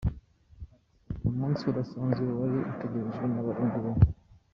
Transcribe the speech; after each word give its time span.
Ati 1.09 1.19
“Ni 1.21 1.27
umunsi 1.31 1.61
udasanzwe 1.71 2.25
wari 2.39 2.57
utegerejwe 2.71 3.25
n’Abarundi 3.27 3.77
benshi. 3.83 4.09